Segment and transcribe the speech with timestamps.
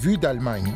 [0.00, 0.74] Vue d'Allemagne.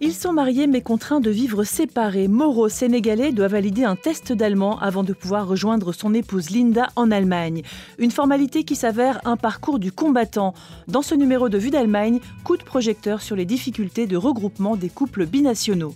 [0.00, 2.28] Ils sont mariés mais contraints de vivre séparés.
[2.28, 7.10] Moro, sénégalais, doit valider un test d'allemand avant de pouvoir rejoindre son épouse Linda en
[7.10, 7.60] Allemagne.
[7.98, 10.54] Une formalité qui s'avère un parcours du combattant.
[10.88, 14.88] Dans ce numéro de Vue d'Allemagne, coup de projecteur sur les difficultés de regroupement des
[14.88, 15.94] couples binationaux.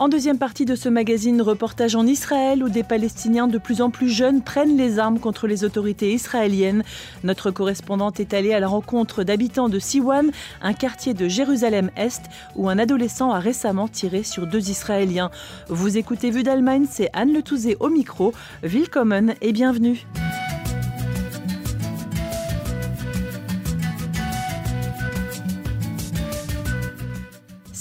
[0.00, 3.90] En deuxième partie de ce magazine, reportage en Israël où des Palestiniens de plus en
[3.90, 6.84] plus jeunes prennent les armes contre les autorités israéliennes.
[7.22, 10.30] Notre correspondante est allée à la rencontre d'habitants de Siwan,
[10.62, 12.22] un quartier de Jérusalem-Est
[12.56, 15.30] où un adolescent a récemment tiré sur deux Israéliens.
[15.68, 18.32] Vous écoutez Vue d'Allemagne, c'est Anne Le Touzé au micro.
[18.62, 20.06] Willkommen et bienvenue.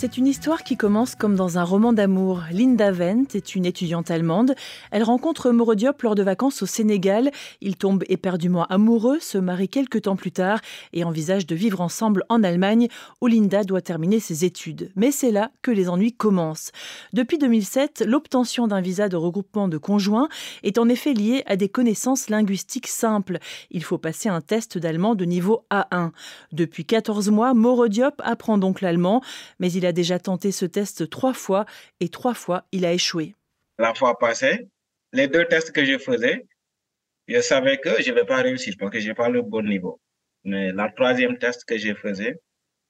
[0.02, 2.44] C'est une histoire qui commence comme dans un roman d'amour.
[2.54, 4.56] Linda Wendt est une étudiante allemande.
[4.92, 7.32] Elle rencontre Moro Diop lors de vacances au Sénégal.
[7.60, 10.62] Ils tombent éperdument amoureux, se marient quelques temps plus tard
[10.94, 12.88] et envisagent de vivre ensemble en Allemagne
[13.20, 14.90] où Linda doit terminer ses études.
[14.96, 16.72] Mais c'est là que les ennuis commencent.
[17.12, 20.30] Depuis 2007, l'obtention d'un visa de regroupement de conjoints
[20.64, 23.38] est en effet liée à des connaissances linguistiques simples.
[23.70, 26.12] Il faut passer un test d'allemand de niveau A1.
[26.54, 29.22] Depuis 14 mois, Moro Diop apprend donc l'allemand,
[29.60, 31.66] mais il a a déjà tenté ce test trois fois
[32.00, 33.36] et trois fois, il a échoué.
[33.78, 34.70] La fois passée,
[35.14, 36.48] les deux tests que je faisais,
[37.28, 39.64] je savais que je ne vais pas réussir parce que je n'ai pas le bon
[39.64, 40.00] niveau.
[40.44, 42.40] Mais la troisième test que je faisais,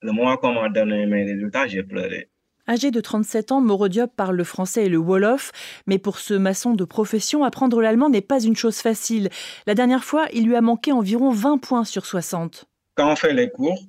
[0.02, 2.30] le mois qu'on m'a donné mes résultats, j'ai pleuré.
[2.68, 5.52] Âgé de 37 ans, Morodiop parle le français et le wolof,
[5.88, 9.30] mais pour ce maçon de profession, apprendre l'allemand n'est pas une chose facile.
[9.66, 12.66] La dernière fois, il lui a manqué environ 20 points sur 60.
[12.96, 13.82] Quand on fait les cours,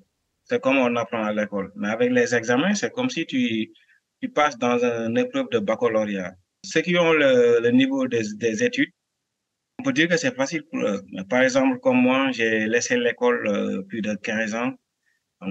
[0.51, 1.71] c'est comme on apprend à l'école.
[1.77, 3.73] Mais avec les examens, c'est comme si tu,
[4.35, 6.35] passes dans une épreuve de baccalauréat.
[6.65, 8.91] Ceux qui ont le, niveau des, études,
[9.79, 11.03] on peut dire que c'est facile pour eux.
[11.13, 14.73] Mais par exemple, comme moi, j'ai laissé l'école euh, plus de 15 ans.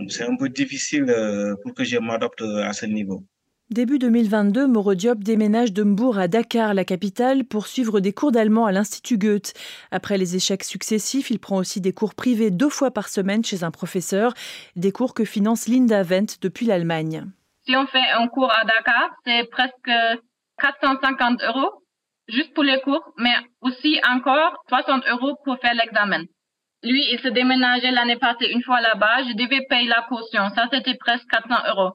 [0.09, 3.23] C'est un peu difficile euh, pour que je m'adapte à ce niveau.
[3.72, 8.31] Début 2022, Moro Diop déménage de Mbourg à Dakar, la capitale, pour suivre des cours
[8.31, 9.53] d'allemand à l'Institut Goethe.
[9.91, 13.63] Après les échecs successifs, il prend aussi des cours privés deux fois par semaine chez
[13.63, 14.34] un professeur,
[14.75, 17.25] des cours que finance Linda Wendt depuis l'Allemagne.
[17.68, 19.91] Si on fait un cours à Dakar, c'est presque
[20.59, 21.84] 450 euros
[22.28, 26.24] juste pour les cours, mais aussi encore 60 euros pour faire l'examen.
[26.81, 30.68] Lui, il se déménageait l'année passée une fois là-bas, je devais payer la caution, ça
[30.74, 31.94] c'était presque 400 euros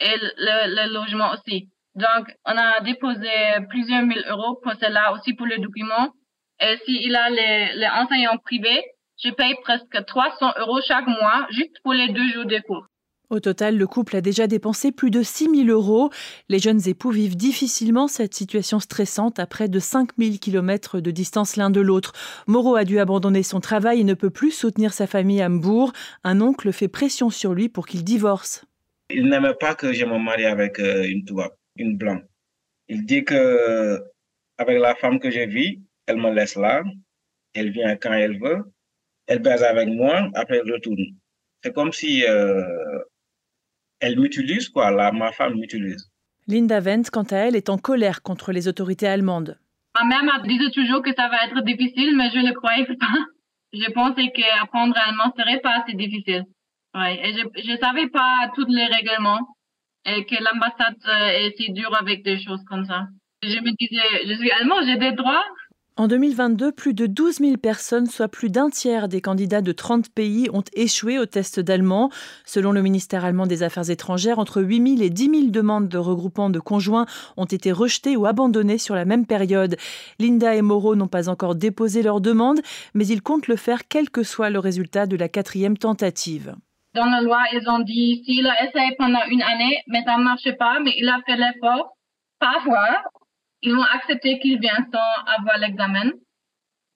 [0.00, 1.68] et le, logement aussi.
[1.94, 3.28] Donc, on a déposé
[3.68, 6.12] plusieurs mille euros pour cela, aussi pour le document.
[6.60, 8.82] Et s'il a les, les enseignants privés,
[9.22, 12.86] je paye presque 300 euros chaque mois juste pour les deux jours de cours.
[13.32, 16.10] Au total, le couple a déjà dépensé plus de 6 000 euros.
[16.50, 21.10] Les jeunes époux vivent difficilement cette situation stressante à près de 5 000 kilomètres de
[21.10, 22.12] distance l'un de l'autre.
[22.46, 25.94] Moreau a dû abandonner son travail et ne peut plus soutenir sa famille à Hambourg.
[26.24, 28.66] Un oncle fait pression sur lui pour qu'il divorce.
[29.12, 32.22] Il n'aimait pas que je me marie avec euh, une touba, une blanche.
[32.88, 34.00] Il dit que
[34.58, 36.82] avec la femme que je vis, elle me laisse là,
[37.54, 38.62] elle vient quand elle veut,
[39.26, 41.04] elle baise avec moi, après elle retourne.
[41.62, 42.62] C'est comme si euh,
[44.00, 46.10] elle m'utilise, quoi, là, ma femme m'utilise.
[46.48, 49.58] Linda Wendt, quant à elle, est en colère contre les autorités allemandes.
[49.94, 52.86] Ma mère m'a dit toujours que ça va être difficile, mais je ne le croyais
[52.86, 53.18] pas.
[53.72, 56.44] Je pensais qu'apprendre allemand serait pas assez difficile.
[56.94, 59.56] Oui, et je ne savais pas tous les règlements
[60.04, 63.06] et que l'ambassade euh, est si dure avec des choses comme ça.
[63.42, 65.44] Je me disais, je suis allemand, j'ai des droits,
[65.98, 70.08] en 2022, plus de 12 000 personnes, soit plus d'un tiers des candidats de 30
[70.08, 72.08] pays, ont échoué au test d'allemand.
[72.46, 75.98] Selon le ministère allemand des Affaires étrangères, entre 8 000 et 10 000 demandes de
[75.98, 77.04] regroupement de conjoints
[77.36, 79.76] ont été rejetées ou abandonnées sur la même période.
[80.18, 82.62] Linda et Moreau n'ont pas encore déposé leur demande,
[82.94, 86.56] mais ils comptent le faire quel que soit le résultat de la quatrième tentative.
[86.94, 90.24] Dans la loi, ils ont dit s'il a essayé pendant une année, mais ça ne
[90.24, 91.96] marche pas, mais il a fait l'effort,
[92.38, 93.02] parfois,
[93.62, 96.10] ils vont accepter qu'il vienne sans avoir l'examen.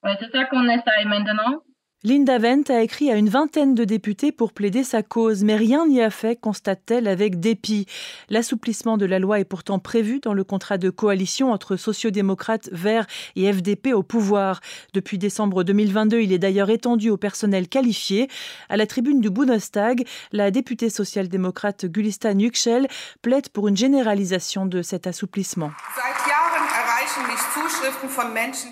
[0.02, 1.62] Ouais, c'est ça qu'on essaye maintenant.
[2.04, 5.86] Linda Wendt a écrit à une vingtaine de députés pour plaider sa cause, mais rien
[5.86, 7.86] n'y a fait, constate-t-elle avec dépit.
[8.28, 13.06] L'assouplissement de la loi est pourtant prévu dans le contrat de coalition entre sociodémocrates, Verts
[13.34, 14.60] et FDP au pouvoir.
[14.92, 18.28] Depuis décembre 2022, il est d'ailleurs étendu au personnel qualifié.
[18.68, 22.88] À la tribune du Bundestag, la députée social-démocrate Gulistan Yüksel
[23.22, 25.70] plaide pour une généralisation de cet assouplissement.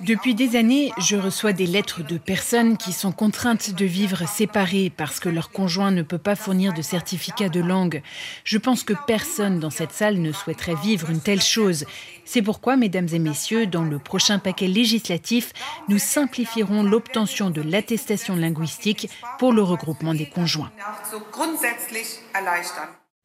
[0.02, 4.92] Depuis des années, je reçois des lettres de personnes qui sont contraintes de vivre séparées
[4.94, 8.02] parce que leur conjoint ne peut pas fournir de certificat de langue.
[8.44, 11.86] Je pense que personne dans cette salle ne souhaiterait vivre une telle chose.
[12.24, 15.52] C'est pourquoi, mesdames et messieurs, dans le prochain paquet législatif,
[15.88, 19.08] nous simplifierons l'obtention de l'attestation linguistique
[19.38, 20.70] pour le regroupement des conjoints.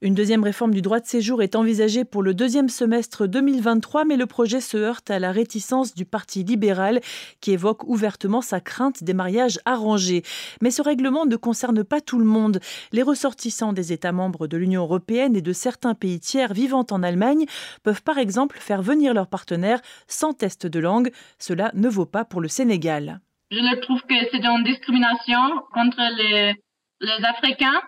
[0.01, 4.15] Une deuxième réforme du droit de séjour est envisagée pour le deuxième semestre 2023, mais
[4.15, 7.01] le projet se heurte à la réticence du Parti libéral
[7.41, 10.23] qui évoque ouvertement sa crainte des mariages arrangés.
[10.61, 12.61] Mais ce règlement ne concerne pas tout le monde.
[12.93, 17.03] Les ressortissants des États membres de l'Union européenne et de certains pays tiers vivant en
[17.03, 17.45] Allemagne
[17.83, 21.11] peuvent par exemple faire venir leur partenaire sans test de langue.
[21.39, 23.19] Cela ne vaut pas pour le Sénégal.
[23.51, 25.41] Je trouve que c'est une discrimination
[25.73, 26.55] contre les,
[27.01, 27.81] les Africains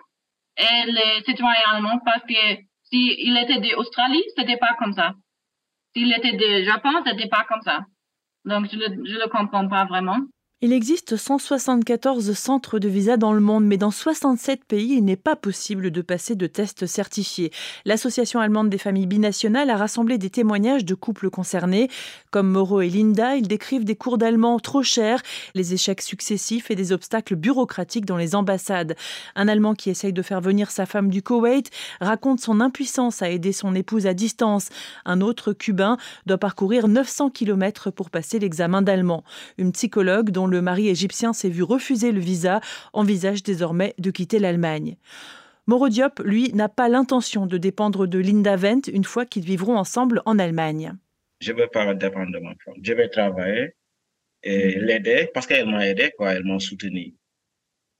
[0.62, 5.14] et les citoyens allemands parce que s'il était d'Australie, c'était pas comme ça.
[5.94, 7.80] S'il était de Japon, c'était pas comme ça.
[8.44, 10.18] Donc je le, je le comprends pas vraiment.
[10.64, 15.16] Il existe 174 centres de visa dans le monde, mais dans 67 pays, il n'est
[15.16, 17.50] pas possible de passer de tests certifiés.
[17.84, 21.90] L'Association allemande des familles binationales a rassemblé des témoignages de couples concernés.
[22.30, 25.20] Comme Moreau et Linda, ils décrivent des cours d'allemand trop chers,
[25.56, 28.94] les échecs successifs et des obstacles bureaucratiques dans les ambassades.
[29.34, 33.30] Un Allemand qui essaye de faire venir sa femme du Koweït raconte son impuissance à
[33.30, 34.68] aider son épouse à distance.
[35.06, 39.24] Un autre Cubain doit parcourir 900 km pour passer l'examen d'allemand.
[39.58, 42.60] Une psychologue dont le mari égyptien s'est vu refuser le visa,
[42.92, 44.96] envisage désormais de quitter l'Allemagne.
[45.66, 49.76] Moro Diop, lui, n'a pas l'intention de dépendre de Linda Wendt une fois qu'ils vivront
[49.76, 50.94] ensemble en Allemagne.
[51.40, 52.74] Je ne veux pas dépendre de ma femme.
[52.82, 53.74] Je vais travailler
[54.42, 57.14] et l'aider parce qu'elle m'a aidé, quoi, elle m'a soutenu.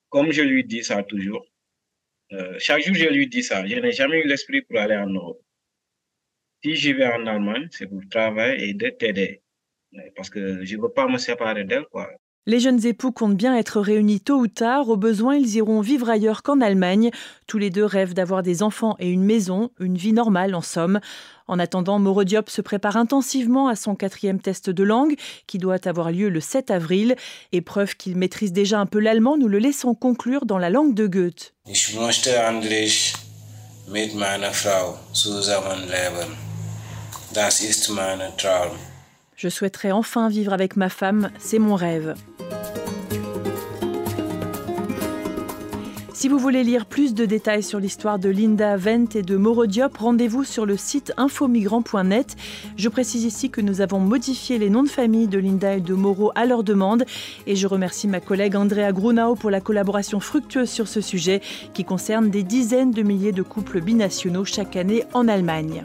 [0.08, 1.46] Comme je lui dis ça toujours,
[2.32, 5.08] euh, chaque jour je lui dis ça, je n'ai jamais eu l'esprit pour aller en
[5.08, 5.40] Europe.
[6.62, 9.43] Si je vais en Allemagne, c'est pour travailler et de t'aider.
[10.16, 12.10] Parce que je ne veux pas me séparer d'elle, quoi.
[12.44, 14.88] Les jeunes époux comptent bien être réunis tôt ou tard.
[14.88, 17.12] Au besoin, ils iront vivre ailleurs qu'en Allemagne.
[17.46, 20.98] Tous les deux rêvent d'avoir des enfants et une maison, une vie normale en somme.
[21.46, 25.14] En attendant, Moro Diop se prépare intensivement à son quatrième test de langue
[25.46, 27.14] qui doit avoir lieu le 7 avril.
[27.52, 31.06] Épreuve qu'il maîtrise déjà un peu l'allemand, nous le laissons conclure dans la langue de
[31.06, 31.52] Goethe.
[31.68, 33.14] Ich möchte endlich
[33.86, 36.36] mit meiner Frau zusammenleben.
[37.32, 38.91] Das ist mein Traum.
[39.42, 42.14] Je souhaiterais enfin vivre avec ma femme, c'est mon rêve.
[46.12, 49.66] Si vous voulez lire plus de détails sur l'histoire de Linda Vent et de Moro
[49.66, 52.36] Diop, rendez-vous sur le site infomigrant.net.
[52.76, 55.94] Je précise ici que nous avons modifié les noms de famille de Linda et de
[55.94, 57.04] Moro à leur demande
[57.48, 61.40] et je remercie ma collègue Andrea Grunau pour la collaboration fructueuse sur ce sujet
[61.74, 65.82] qui concerne des dizaines de milliers de couples binationaux chaque année en Allemagne.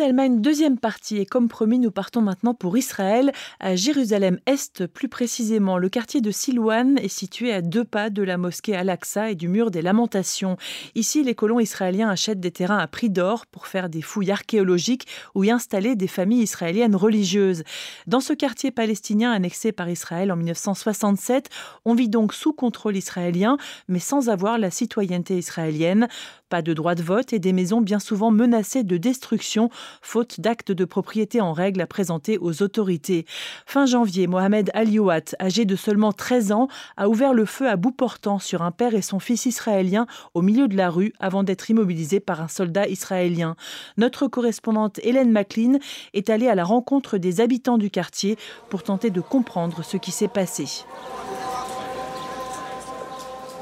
[0.00, 1.18] D'Allemagne, deuxième partie.
[1.18, 5.76] Et comme promis, nous partons maintenant pour Israël, à Jérusalem-Est plus précisément.
[5.76, 9.46] Le quartier de Silouane est situé à deux pas de la mosquée Al-Aqsa et du
[9.46, 10.56] mur des Lamentations.
[10.94, 15.06] Ici, les colons israéliens achètent des terrains à prix d'or pour faire des fouilles archéologiques
[15.34, 17.62] ou y installer des familles israéliennes religieuses.
[18.06, 21.50] Dans ce quartier palestinien annexé par Israël en 1967,
[21.84, 26.08] on vit donc sous contrôle israélien, mais sans avoir la citoyenneté israélienne.
[26.48, 29.70] Pas de droit de vote et des maisons bien souvent menacées de destruction,
[30.02, 33.26] faute d'actes de propriété en règle à présenter aux autorités.
[33.66, 37.92] Fin janvier, Mohamed Aliouat, âgé de seulement 13 ans, a ouvert le feu à bout
[37.92, 41.70] portant sur un père et son fils israélien au milieu de la rue avant d'être
[41.70, 43.56] immobilisé par un soldat israélien.
[43.96, 45.78] Notre correspondante Hélène McLean
[46.14, 48.36] est allée à la rencontre des habitants du quartier
[48.68, 50.84] pour tenter de comprendre ce qui s'est passé.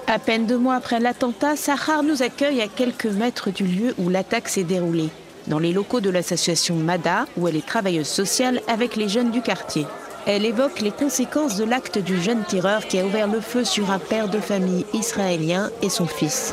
[0.07, 4.09] À peine deux mois après l'attentat, Sahar nous accueille à quelques mètres du lieu où
[4.09, 5.11] l'attaque s'est déroulée,
[5.49, 9.43] dans les locaux de l'association MADA, où elle est travailleuse sociale avec les jeunes du
[9.43, 9.87] quartier.
[10.26, 13.90] Elle évoque les conséquences de l'acte du jeune tireur qui a ouvert le feu sur
[13.90, 16.52] un père de famille israélien et son fils.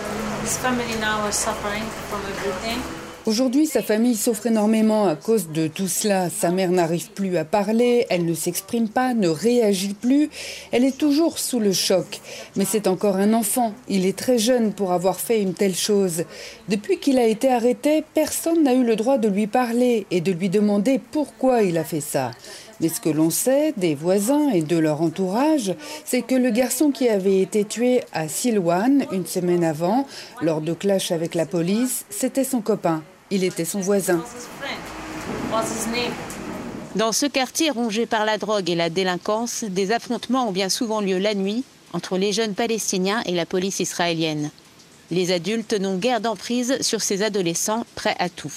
[3.28, 6.30] Aujourd'hui, sa famille souffre énormément à cause de tout cela.
[6.30, 10.30] Sa mère n'arrive plus à parler, elle ne s'exprime pas, ne réagit plus.
[10.72, 12.22] Elle est toujours sous le choc.
[12.56, 13.74] Mais c'est encore un enfant.
[13.90, 16.26] Il est très jeune pour avoir fait une telle chose.
[16.70, 20.32] Depuis qu'il a été arrêté, personne n'a eu le droit de lui parler et de
[20.32, 22.30] lui demander pourquoi il a fait ça.
[22.80, 26.92] Mais ce que l'on sait des voisins et de leur entourage, c'est que le garçon
[26.92, 30.06] qui avait été tué à Silouane une semaine avant,
[30.44, 33.02] lors de clash avec la police, c'était son copain.
[33.32, 34.24] Il était son voisin.
[36.96, 41.02] Dans ce quartier rongé par la drogue et la délinquance, des affrontements ont bien souvent
[41.02, 41.64] lieu la nuit
[41.94, 44.52] entre les jeunes palestiniens et la police israélienne.
[45.12, 48.52] Les adultes n'ont guère d'emprise sur ces adolescents prêts à tout.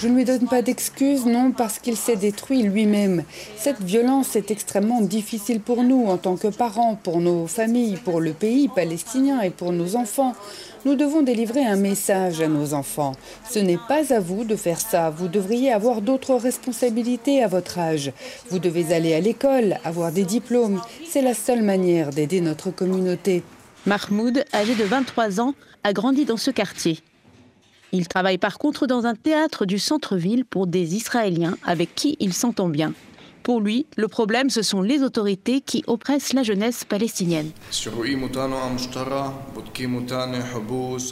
[0.00, 3.24] Je ne lui donne pas d'excuses, non, parce qu'il s'est détruit lui-même.
[3.56, 8.20] Cette violence est extrêmement difficile pour nous en tant que parents, pour nos familles, pour
[8.20, 10.34] le pays palestinien et pour nos enfants.
[10.84, 13.12] Nous devons délivrer un message à nos enfants.
[13.48, 15.08] Ce n'est pas à vous de faire ça.
[15.08, 18.12] Vous devriez avoir d'autres responsabilités à votre âge.
[18.50, 20.82] Vous devez aller à l'école, avoir des diplômes.
[21.08, 23.42] C'est la seule manière d'aider notre communauté.
[23.86, 27.00] Mahmoud, âgé de 23 ans, a grandi dans ce quartier.
[27.92, 32.32] Il travaille par contre dans un théâtre du centre-ville pour des Israéliens avec qui il
[32.32, 32.92] s'entend bien.
[33.42, 37.50] Pour lui, le problème, ce sont les autorités qui oppressent la jeunesse palestinienne.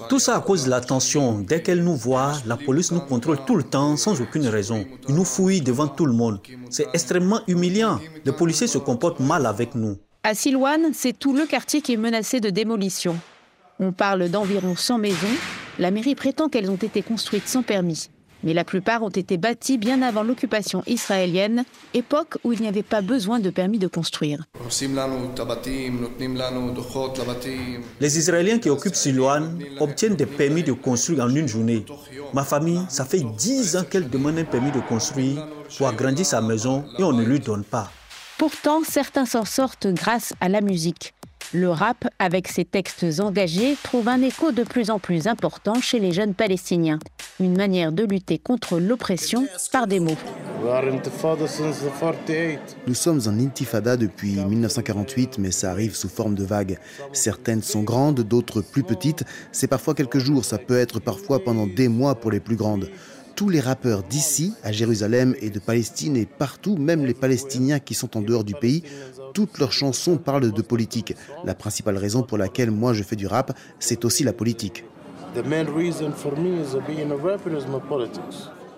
[0.09, 1.39] Tout ça à cause de la tension.
[1.41, 4.85] Dès qu'elle nous voit, la police nous contrôle tout le temps sans aucune raison.
[5.09, 6.41] Ils nous fouillent devant tout le monde.
[6.71, 7.99] C'est extrêmement humiliant.
[8.25, 9.97] Les policiers se comportent mal avec nous.
[10.23, 13.17] À Silouane, c'est tout le quartier qui est menacé de démolition.
[13.81, 15.17] On parle d'environ 100 maisons.
[15.79, 18.09] La mairie prétend qu'elles ont été construites sans permis.
[18.43, 22.83] Mais la plupart ont été bâties bien avant l'occupation israélienne, époque où il n'y avait
[22.83, 24.45] pas besoin de permis de construire.
[28.01, 31.85] Les Israéliens qui occupent Silouane obtiennent des permis de construire en une journée.
[32.33, 36.41] Ma famille, ça fait 10 ans qu'elle demande un permis de construire pour agrandir sa
[36.41, 37.91] maison et on ne lui donne pas.
[38.37, 41.15] Pourtant, certains s'en sortent grâce à la musique.
[41.55, 45.99] Le rap, avec ses textes engagés, trouve un écho de plus en plus important chez
[45.99, 46.99] les jeunes Palestiniens.
[47.41, 50.19] Une manière de lutter contre l'oppression par des mots.
[52.87, 56.79] Nous sommes en intifada depuis 1948, mais ça arrive sous forme de vagues.
[57.15, 59.25] Certaines sont grandes, d'autres plus petites.
[59.51, 62.91] C'est parfois quelques jours, ça peut être parfois pendant des mois pour les plus grandes
[63.39, 67.95] tous les rappeurs d'ici, à Jérusalem et de Palestine et partout, même les Palestiniens qui
[67.95, 68.83] sont en dehors du pays,
[69.33, 71.15] toutes leurs chansons parlent de politique.
[71.45, 74.85] La principale raison pour laquelle moi je fais du rap, c'est aussi la politique.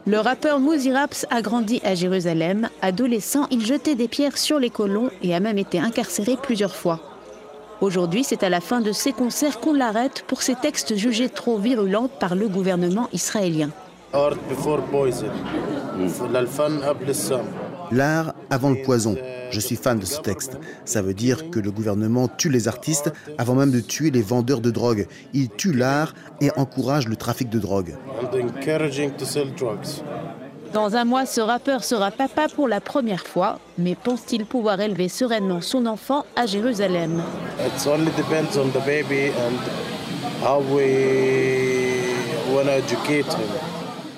[0.06, 2.68] Le rappeur Mouzi Raps a grandi à Jérusalem.
[2.82, 7.00] Adolescent, il jetait des pierres sur les colons et a même été incarcéré plusieurs fois.
[7.80, 11.56] Aujourd'hui, c'est à la fin de ses concerts qu'on l'arrête pour ses textes jugés trop
[11.56, 13.70] virulents par le gouvernement israélien.
[17.92, 19.16] L'art avant le poison.
[19.50, 20.58] Je suis fan de ce texte.
[20.84, 24.60] Ça veut dire que le gouvernement tue les artistes avant même de tuer les vendeurs
[24.60, 25.06] de drogue.
[25.32, 27.94] Il tue l'art et encourage le trafic de drogue.
[30.72, 35.08] Dans un mois, ce rappeur sera papa pour la première fois, mais pense-t-il pouvoir élever
[35.08, 37.22] sereinement son enfant à Jérusalem?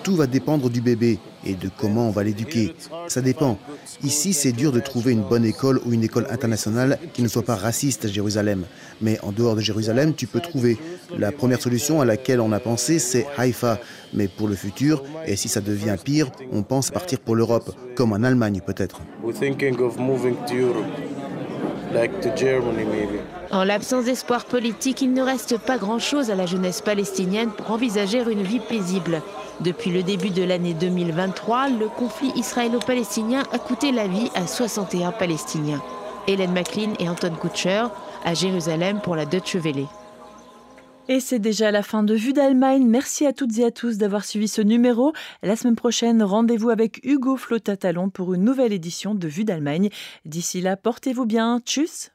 [0.02, 2.74] Tout va dépendre du bébé et de comment on va l'éduquer.
[3.08, 3.58] Ça dépend.
[4.02, 7.42] Ici, c'est dur de trouver une bonne école ou une école internationale qui ne soit
[7.42, 8.64] pas raciste à Jérusalem.
[9.00, 10.78] Mais en dehors de Jérusalem, tu peux trouver.
[11.16, 13.78] La première solution à laquelle on a pensé, c'est Haïfa.
[14.12, 18.12] Mais pour le futur, et si ça devient pire, on pense partir pour l'Europe, comme
[18.12, 19.00] en Allemagne peut-être.
[23.52, 28.20] En l'absence d'espoir politique, il ne reste pas grand-chose à la jeunesse palestinienne pour envisager
[28.20, 29.20] une vie paisible.
[29.60, 35.12] Depuis le début de l'année 2023, le conflit israélo-palestinien a coûté la vie à 61
[35.12, 35.82] Palestiniens.
[36.26, 37.84] Hélène McLean et Anton Kutcher
[38.24, 39.86] à Jérusalem pour la Deutsche Welle.
[41.08, 42.86] Et c'est déjà la fin de Vue d'Allemagne.
[42.86, 45.12] Merci à toutes et à tous d'avoir suivi ce numéro.
[45.42, 49.90] La semaine prochaine, rendez-vous avec Hugo Flotatalon pour une nouvelle édition de Vue d'Allemagne.
[50.24, 51.60] D'ici là, portez-vous bien.
[51.66, 52.11] Tchuss